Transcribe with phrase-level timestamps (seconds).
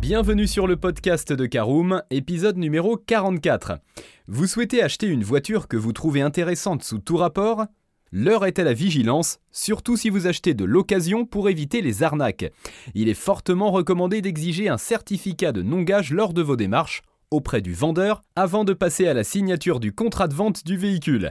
[0.00, 3.80] Bienvenue sur le podcast de Caroom, épisode numéro 44.
[4.28, 7.66] Vous souhaitez acheter une voiture que vous trouvez intéressante sous tout rapport?
[8.10, 12.50] L'heure est à la vigilance, surtout si vous achetez de l'occasion pour éviter les arnaques.
[12.94, 17.74] Il est fortement recommandé d'exiger un certificat de non-gage lors de vos démarches auprès du
[17.74, 21.30] vendeur avant de passer à la signature du contrat de vente du véhicule.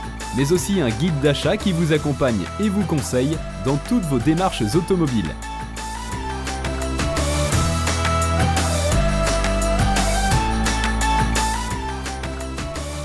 [0.37, 4.63] mais aussi un guide d'achat qui vous accompagne et vous conseille dans toutes vos démarches
[4.75, 5.35] automobiles.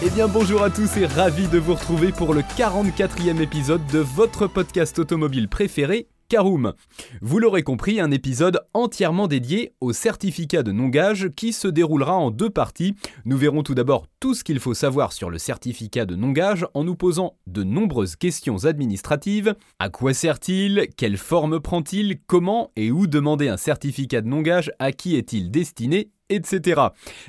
[0.03, 3.99] Eh bien bonjour à tous et ravi de vous retrouver pour le 44e épisode de
[3.99, 6.73] votre podcast automobile préféré, Caroom.
[7.21, 12.31] Vous l'aurez compris, un épisode entièrement dédié au certificat de non-gage qui se déroulera en
[12.31, 12.95] deux parties.
[13.25, 16.85] Nous verrons tout d'abord tout ce qu'il faut savoir sur le certificat de non-gage en
[16.85, 19.55] nous posant de nombreuses questions administratives.
[19.79, 20.89] À quoi sert-il?
[20.97, 22.19] Quelle forme prend-il?
[22.27, 24.73] Comment et où demander un certificat de non-gage?
[24.79, 26.11] À qui est-il destiné?
[26.29, 26.81] Etc.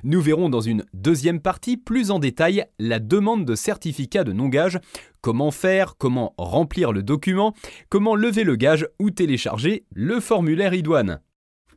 [0.04, 4.80] Nous verrons dans une deuxième partie plus en détail la demande de certificat de non-gage,
[5.22, 7.54] comment faire, comment remplir le document,
[7.90, 11.22] comment lever le gage ou télécharger le formulaire idoine.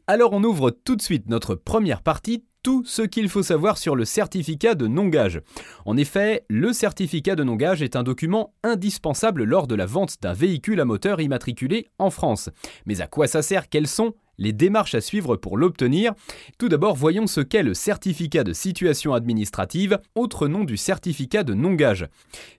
[0.06, 3.96] Alors on ouvre tout de suite notre première partie tout ce qu'il faut savoir sur
[3.96, 5.40] le certificat de non-gage.
[5.86, 10.32] En effet, le certificat de non-gage est un document indispensable lors de la vente d'un
[10.32, 12.50] véhicule à moteur immatriculé en France.
[12.86, 13.68] Mais à quoi ça sert?
[13.68, 16.14] Quels sont les démarches à suivre pour l'obtenir.
[16.58, 21.54] Tout d'abord, voyons ce qu'est le certificat de situation administrative, autre nom du certificat de
[21.54, 22.08] non-gage.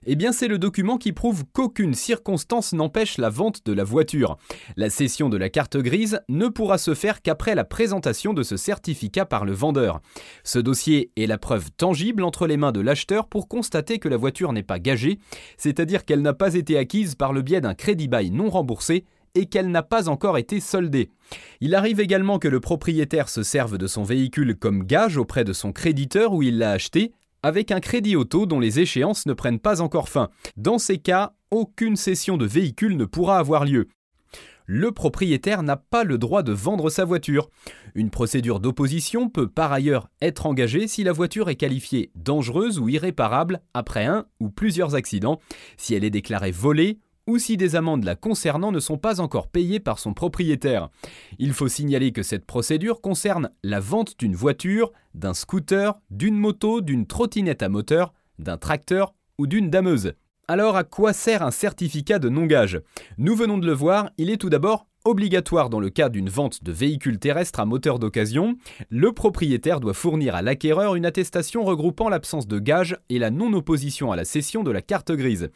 [0.06, 4.38] Eh bien, c'est le document qui prouve qu'aucune circonstance n'empêche la vente de la voiture.
[4.76, 8.56] La cession de la carte grise ne pourra se faire qu'après la présentation de ce
[8.56, 10.00] certificat par le vendeur.
[10.44, 14.16] Ce dossier est la preuve tangible entre les mains de l'acheteur pour constater que la
[14.16, 15.18] voiture n'est pas gagée,
[15.56, 19.04] c'est-à-dire qu'elle n'a pas été acquise par le biais d'un crédit bail non remboursé
[19.34, 21.10] et qu'elle n'a pas encore été soldée.
[21.60, 25.52] Il arrive également que le propriétaire se serve de son véhicule comme gage auprès de
[25.52, 27.12] son créditeur où il l'a acheté,
[27.42, 30.30] avec un crédit auto dont les échéances ne prennent pas encore fin.
[30.56, 33.88] Dans ces cas, aucune cession de véhicule ne pourra avoir lieu.
[34.66, 37.50] Le propriétaire n'a pas le droit de vendre sa voiture.
[37.94, 42.88] Une procédure d'opposition peut par ailleurs être engagée si la voiture est qualifiée dangereuse ou
[42.88, 45.40] irréparable après un ou plusieurs accidents,
[45.76, 49.48] si elle est déclarée volée ou si des amendes la concernant ne sont pas encore
[49.48, 50.88] payées par son propriétaire.
[51.38, 56.80] Il faut signaler que cette procédure concerne la vente d'une voiture, d'un scooter, d'une moto,
[56.80, 60.14] d'une trottinette à moteur, d'un tracteur ou d'une dameuse.
[60.48, 62.80] Alors à quoi sert un certificat de non-gage?
[63.16, 66.62] Nous venons de le voir, il est tout d'abord obligatoire dans le cas d'une vente
[66.62, 68.56] de véhicules terrestres à moteur d'occasion,
[68.88, 74.12] le propriétaire doit fournir à l'acquéreur une attestation regroupant l'absence de gage et la non-opposition
[74.12, 75.50] à la cession de la carte grise.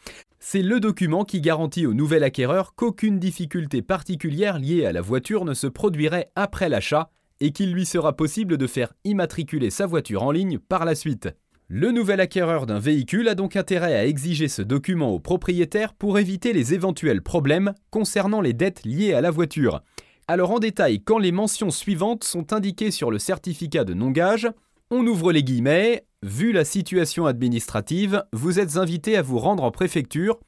[0.49, 5.43] C'est le document qui garantit au nouvel acquéreur qu'aucune difficulté particulière liée à la voiture
[5.43, 7.09] ne se produirait après l'achat
[7.41, 11.27] et qu'il lui sera possible de faire immatriculer sa voiture en ligne par la suite.
[11.67, 16.17] Le nouvel acquéreur d'un véhicule a donc intérêt à exiger ce document au propriétaire pour
[16.17, 19.81] éviter les éventuels problèmes concernant les dettes liées à la voiture.
[20.29, 24.47] Alors en détail, quand les mentions suivantes sont indiquées sur le certificat de non-gage,
[24.91, 29.71] on ouvre les guillemets, vu la situation administrative, vous êtes invité à vous rendre en
[29.71, 30.39] préfecture,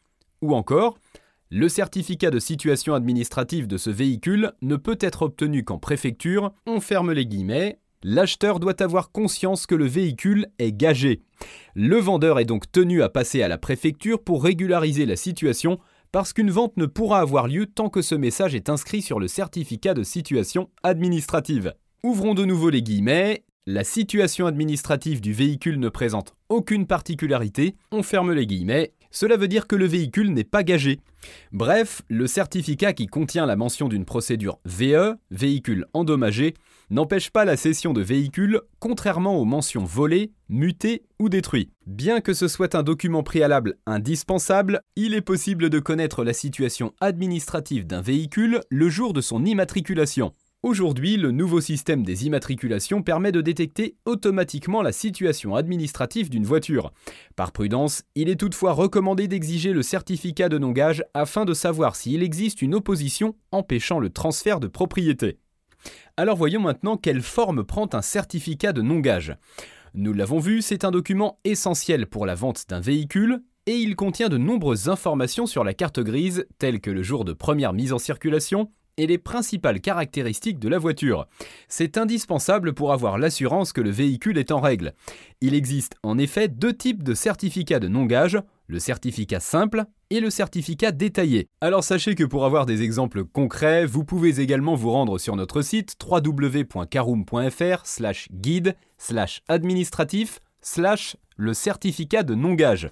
[0.41, 0.97] ou encore,
[1.49, 6.79] le certificat de situation administrative de ce véhicule ne peut être obtenu qu'en préfecture, on
[6.79, 11.21] ferme les guillemets, L'acheteur doit avoir conscience que le véhicule est gagé.
[11.75, 15.79] Le vendeur est donc tenu à passer à la préfecture pour régulariser la situation
[16.13, 19.27] parce qu'une vente ne pourra avoir lieu tant que ce message est inscrit sur le
[19.27, 21.73] certificat de situation administrative.
[22.01, 23.43] Ouvrons de nouveau les guillemets.
[23.71, 27.75] La situation administrative du véhicule ne présente aucune particularité.
[27.91, 28.93] On ferme les guillemets.
[29.11, 31.01] Cela veut dire que le véhicule n'est pas gagé.
[31.51, 36.55] Bref, le certificat qui contient la mention d'une procédure VE, véhicule endommagé,
[36.89, 41.69] n'empêche pas la cession de véhicules, contrairement aux mentions volées, mutées ou détruits.
[41.85, 46.91] Bien que ce soit un document préalable indispensable, il est possible de connaître la situation
[47.01, 50.33] administrative d'un véhicule le jour de son immatriculation.
[50.61, 56.91] Aujourd'hui, le nouveau système des immatriculations permet de détecter automatiquement la situation administrative d'une voiture.
[57.37, 62.23] Par prudence, il est toutefois recommandé d'exiger le certificat de non-gage afin de savoir s'il
[62.23, 65.37] existe une opposition empêchant le transfert de propriété.
[66.17, 69.37] Alors voyons maintenant quelle forme prend un certificat de non-gage.
[69.93, 74.27] Nous l'avons vu, c'est un document essentiel pour la vente d'un véhicule et il contient
[74.27, 77.97] de nombreuses informations sur la carte grise, telles que le jour de première mise en
[77.97, 81.25] circulation et les principales caractéristiques de la voiture.
[81.69, 84.93] C'est indispensable pour avoir l'assurance que le véhicule est en règle.
[85.39, 88.37] Il existe en effet deux types de certificats de non-gage,
[88.67, 91.47] le certificat simple et le certificat détaillé.
[91.61, 95.61] Alors sachez que pour avoir des exemples concrets, vous pouvez également vous rendre sur notre
[95.61, 102.89] site www.caroom.fr slash guide slash administratif slash le certificat de non-gage.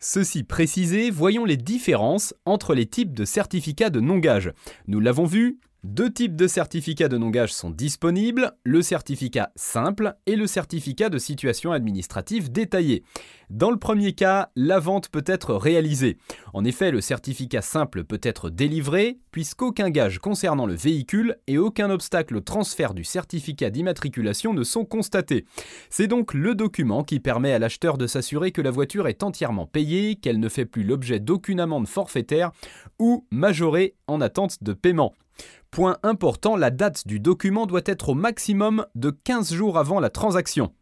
[0.00, 4.52] Ceci précisé, voyons les différences entre les types de certificats de non-gage.
[4.86, 10.36] Nous l'avons vu, deux types de certificats de non-gage sont disponibles, le certificat simple et
[10.36, 13.04] le certificat de situation administrative détaillé.
[13.48, 16.18] Dans le premier cas, la vente peut être réalisée.
[16.52, 21.88] En effet, le certificat simple peut être délivré puisqu'aucun gage concernant le véhicule et aucun
[21.88, 25.46] obstacle au transfert du certificat d'immatriculation ne sont constatés.
[25.88, 29.66] C'est donc le document qui permet à l'acheteur de s'assurer que la voiture est entièrement
[29.66, 32.52] payée, qu'elle ne fait plus l'objet d'aucune amende forfaitaire
[32.98, 35.14] ou majorée en attente de paiement.
[35.70, 40.10] Point important, la date du document doit être au maximum de 15 jours avant la
[40.10, 40.72] transaction.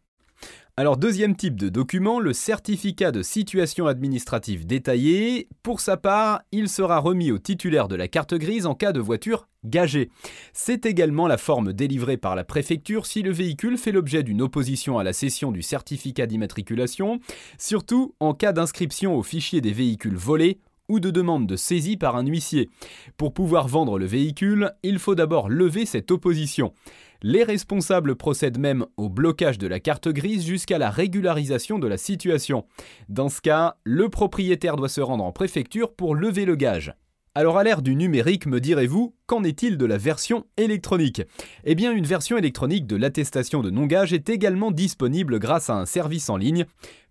[0.79, 5.49] Alors deuxième type de document, le certificat de situation administrative détaillé.
[5.63, 8.99] Pour sa part, il sera remis au titulaire de la carte grise en cas de
[8.99, 10.11] voiture gagée.
[10.53, 14.99] C'est également la forme délivrée par la préfecture si le véhicule fait l'objet d'une opposition
[14.99, 17.19] à la cession du certificat d'immatriculation,
[17.57, 20.59] surtout en cas d'inscription au fichier des véhicules volés
[20.89, 22.69] ou de demande de saisie par un huissier.
[23.17, 26.73] Pour pouvoir vendre le véhicule, il faut d'abord lever cette opposition.
[27.23, 31.97] Les responsables procèdent même au blocage de la carte grise jusqu'à la régularisation de la
[31.97, 32.65] situation.
[33.09, 36.93] Dans ce cas, le propriétaire doit se rendre en préfecture pour lever le gage.
[37.37, 41.21] Alors à l'ère du numérique, me direz-vous, qu'en est-il de la version électronique?
[41.65, 45.85] Eh bien une version électronique de l'attestation de non-gage est également disponible grâce à un
[45.85, 46.65] service en ligne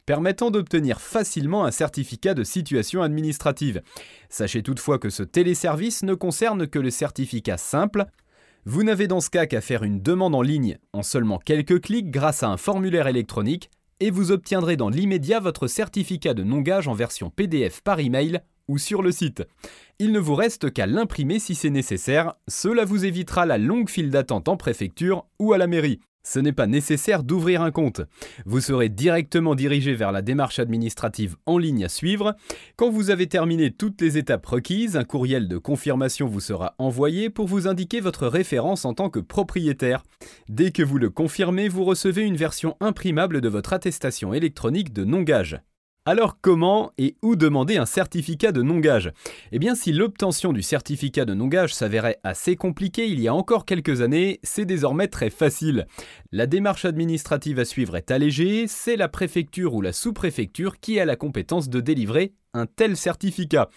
[0.07, 3.83] permettant d'obtenir facilement un certificat de situation administrative.
[4.31, 8.07] Sachez toutefois que ce téléservice ne concerne que le certificat simple.
[8.65, 12.11] Vous n'avez dans ce cas qu'à faire une demande en ligne en seulement quelques clics
[12.11, 13.71] grâce à un formulaire électronique
[14.01, 18.79] et vous obtiendrez dans l'immédiat votre certificat de non-gage en version PDF par email ou
[18.79, 19.43] sur le site.
[19.99, 24.11] Il ne vous reste qu'à l'imprimer si c'est nécessaire, cela vous évitera la longue file
[24.11, 26.01] d'attente en préfecture ou à la mairie.
[26.29, 28.01] Ce n'est pas nécessaire d'ouvrir un compte.
[28.47, 32.35] Vous serez directement dirigé vers la démarche administrative en ligne à suivre.
[32.75, 37.31] Quand vous avez terminé toutes les étapes requises, un courriel de confirmation vous sera envoyé
[37.31, 40.03] pour vous indiquer votre référence en tant que propriétaire.
[40.49, 45.05] Dès que vous le confirmez, vous recevez une version imprimable de votre attestation électronique de
[45.05, 45.61] non-gage.
[46.09, 49.11] Alors comment et où demander un certificat de non-gage?
[49.51, 53.65] Eh bien si l'obtention du certificat de non-gage s'avérait assez compliquée il y a encore
[53.65, 55.89] quelques années, c'est désormais très facile.
[56.31, 61.05] La démarche administrative à suivre est allégée, c'est la préfecture ou la sous-préfecture qui a
[61.07, 63.69] la compétence de délivrer un tel certificat.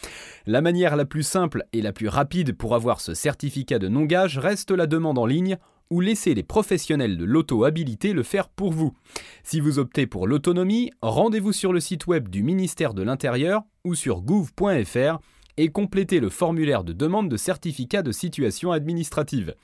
[0.46, 4.38] La manière la plus simple et la plus rapide pour avoir ce certificat de non-gage
[4.38, 5.58] reste la demande en ligne
[5.90, 8.94] ou laissez les professionnels de l'auto-habilité le faire pour vous.
[9.44, 13.96] Si vous optez pour l'autonomie, rendez-vous sur le site web du ministère de l'Intérieur ou
[13.96, 15.20] sur gouv.fr
[15.58, 19.56] et complétez le formulaire de demande de certificat de situation administrative.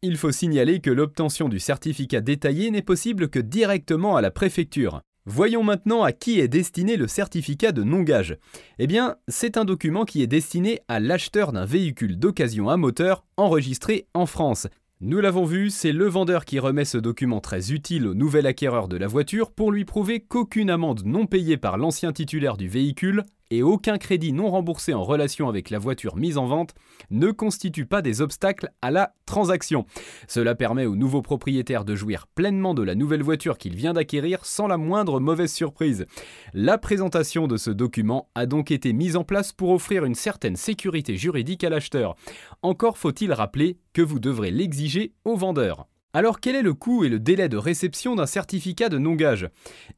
[0.00, 5.00] Il faut signaler que l'obtention du certificat détaillé n'est possible que directement à la préfecture.
[5.26, 8.36] Voyons maintenant à qui est destiné le certificat de non-gage.
[8.78, 13.24] Eh bien, c'est un document qui est destiné à l'acheteur d'un véhicule d'occasion à moteur
[13.36, 14.66] enregistré en France
[15.02, 18.86] nous l'avons vu, c'est le vendeur qui remet ce document très utile au nouvel acquéreur
[18.86, 23.24] de la voiture pour lui prouver qu'aucune amende non payée par l'ancien titulaire du véhicule
[23.50, 26.74] et aucun crédit non remboursé en relation avec la voiture mise en vente
[27.10, 29.84] ne constituent pas des obstacles à la transaction.
[30.28, 34.44] Cela permet au nouveau propriétaire de jouir pleinement de la nouvelle voiture qu'il vient d'acquérir
[34.44, 36.06] sans la moindre mauvaise surprise.
[36.54, 40.56] La présentation de ce document a donc été mise en place pour offrir une certaine
[40.56, 42.16] sécurité juridique à l'acheteur.
[42.62, 45.86] Encore faut-il rappeler que vous devrez l'exiger au vendeur.
[46.12, 49.48] Alors quel est le coût et le délai de réception d'un certificat de non-gage?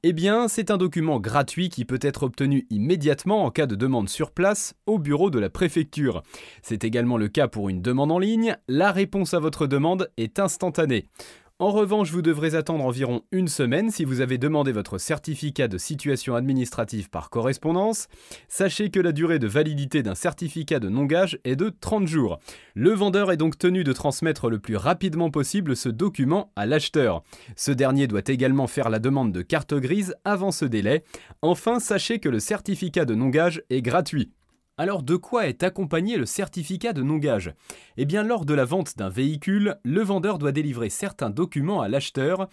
[0.03, 4.11] Eh bien, c'est un document gratuit qui peut être obtenu immédiatement en cas de demande
[4.11, 6.23] sur place au bureau de la préfecture.
[6.61, 10.39] C'est également le cas pour une demande en ligne, la réponse à votre demande est
[10.39, 11.09] instantanée.
[11.63, 15.79] En revanche, vous devrez attendre environ une semaine si vous avez demandé votre certificat de
[15.79, 18.09] situation administrative par correspondance.
[18.49, 22.41] Sachez que la durée de validité d'un certificat de non-gage est de 30 jours.
[22.75, 27.23] Le vendeur est donc tenu de transmettre le plus rapidement possible ce document à l'acheteur.
[27.55, 31.05] Ce dernier doit également faire la demande de carte grise avant ce délai.
[31.43, 34.33] Enfin, sachez que le certificat de non-gage est gratuit.
[34.79, 37.53] Alors de quoi est accompagné le certificat de non-gage?
[37.99, 41.89] Eh bien lors de la vente d'un véhicule, le vendeur doit délivrer certains documents à
[41.89, 42.49] l'acheteur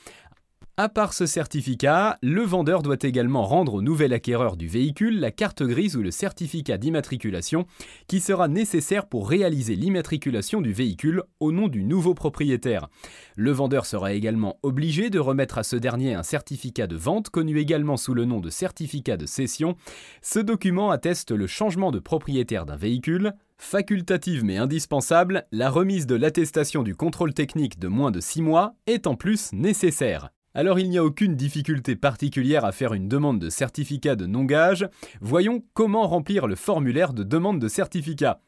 [0.79, 5.29] à part ce certificat, le vendeur doit également rendre au nouvel acquéreur du véhicule la
[5.29, 7.65] carte grise ou le certificat d'immatriculation
[8.07, 12.87] qui sera nécessaire pour réaliser l'immatriculation du véhicule au nom du nouveau propriétaire.
[13.35, 17.59] Le vendeur sera également obligé de remettre à ce dernier un certificat de vente connu
[17.59, 19.75] également sous le nom de certificat de cession.
[20.21, 26.15] Ce document atteste le changement de propriétaire d'un véhicule, Facultative mais indispensable, la remise de
[26.15, 30.29] l'attestation du contrôle technique de moins de 6 mois est en plus nécessaire.
[30.53, 34.89] Alors il n'y a aucune difficulté particulière à faire une demande de certificat de non-gage.
[35.21, 38.41] Voyons comment remplir le formulaire de demande de certificat.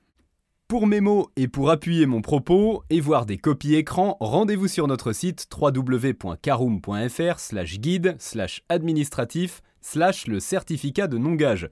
[0.67, 4.87] Pour mes mots et pour appuyer mon propos et voir des copies écran, rendez-vous sur
[4.87, 11.69] notre site www.caroom.fr slash guide slash administratif slash le certificat de non-gage.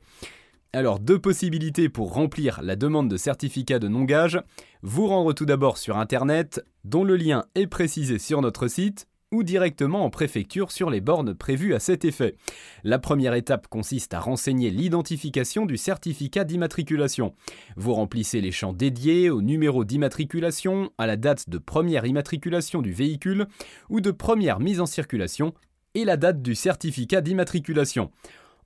[0.71, 4.39] Alors deux possibilités pour remplir la demande de certificat de non-gage.
[4.83, 9.43] Vous rendre tout d'abord sur Internet, dont le lien est précisé sur notre site, ou
[9.43, 12.35] directement en préfecture sur les bornes prévues à cet effet.
[12.83, 17.35] La première étape consiste à renseigner l'identification du certificat d'immatriculation.
[17.75, 22.91] Vous remplissez les champs dédiés au numéro d'immatriculation, à la date de première immatriculation du
[22.91, 23.47] véhicule
[23.89, 25.53] ou de première mise en circulation
[25.93, 28.11] et la date du certificat d'immatriculation.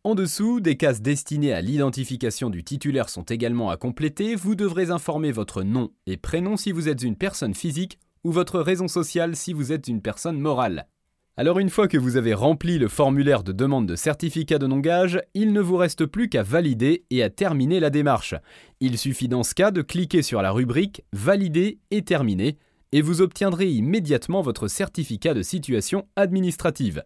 [0.05, 4.35] En dessous, des cases destinées à l'identification du titulaire sont également à compléter.
[4.35, 8.59] Vous devrez informer votre nom et prénom si vous êtes une personne physique ou votre
[8.59, 10.87] raison sociale si vous êtes une personne morale.
[11.35, 15.19] Alors une fois que vous avez rempli le formulaire de demande de certificat de non-gage,
[15.33, 18.35] il ne vous reste plus qu'à valider et à terminer la démarche.
[18.79, 22.57] Il suffit dans ce cas de cliquer sur la rubrique Valider et terminer
[22.91, 27.03] et vous obtiendrez immédiatement votre certificat de situation administrative.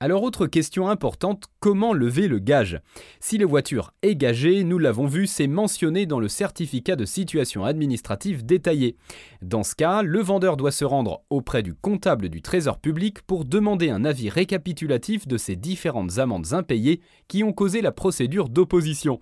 [0.00, 2.80] Alors autre question importante, comment lever le gage?
[3.18, 7.64] Si la voiture est gagée, nous l'avons vu, c'est mentionné dans le certificat de situation
[7.64, 8.94] administrative détaillé.
[9.42, 13.44] Dans ce cas, le vendeur doit se rendre auprès du comptable du Trésor public pour
[13.44, 19.18] demander un avis récapitulatif de ces différentes amendes impayées qui ont causé la procédure d'opposition.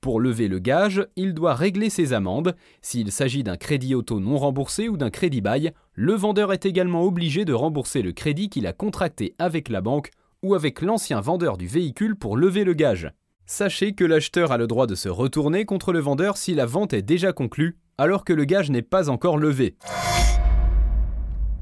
[0.00, 2.56] Pour lever le gage, il doit régler ses amendes.
[2.82, 7.04] S'il s'agit d'un crédit auto non remboursé ou d'un crédit bail, le vendeur est également
[7.04, 10.10] obligé de rembourser le crédit qu'il a contracté avec la banque
[10.42, 13.10] ou avec l'ancien vendeur du véhicule pour lever le gage.
[13.46, 16.92] Sachez que l'acheteur a le droit de se retourner contre le vendeur si la vente
[16.92, 19.76] est déjà conclue, alors que le gage n'est pas encore levé.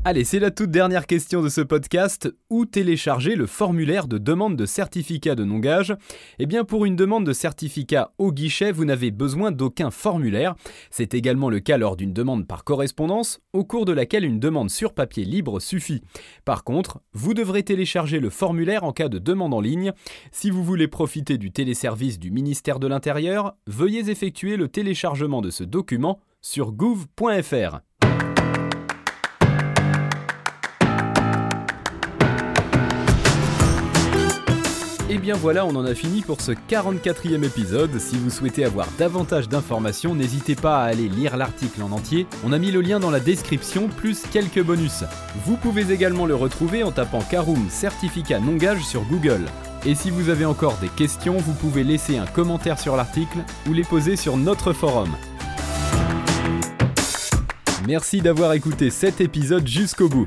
[0.06, 2.30] Allez, c'est la toute dernière question de ce podcast.
[2.50, 5.96] Où télécharger le formulaire de demande de certificat de non-gage?
[6.38, 10.56] Eh bien, pour une demande de certificat au guichet, vous n'avez besoin d'aucun formulaire.
[10.90, 14.68] C'est également le cas lors d'une demande par correspondance, au cours de laquelle une demande
[14.68, 16.02] sur papier libre suffit.
[16.44, 19.92] Par contre, vous devrez télécharger le formulaire en cas de demande en ligne.
[20.32, 25.49] Si vous voulez profiter du téléservice du ministère de l'Intérieur, veuillez effectuer le téléchargement de
[25.49, 27.80] ce document sur gouv.fr.
[35.14, 38.00] Et bien voilà, on en a fini pour ce 44e épisode.
[38.00, 42.26] Si vous souhaitez avoir davantage d'informations, n'hésitez pas à aller lire l'article en entier.
[42.44, 45.04] On a mis le lien dans la description, plus quelques bonus.
[45.47, 49.44] Vous pouvez également le retrouver en tapant Caroom certificat non gage sur Google.
[49.87, 53.73] Et si vous avez encore des questions, vous pouvez laisser un commentaire sur l'article ou
[53.73, 55.11] les poser sur notre forum.
[57.87, 60.26] Merci d'avoir écouté cet épisode jusqu'au bout.